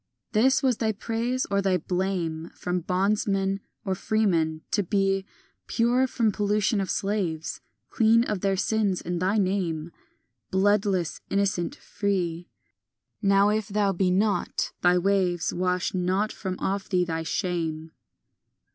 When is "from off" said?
16.31-16.89